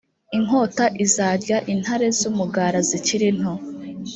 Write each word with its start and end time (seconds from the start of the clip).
inkota 0.37 0.85
izarya 1.05 1.57
intare 1.73 2.07
z’umugara 2.17 2.79
zikiri 2.89 3.27
nto 3.37 3.53